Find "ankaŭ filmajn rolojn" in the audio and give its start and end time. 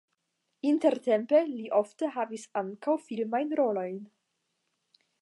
2.65-4.05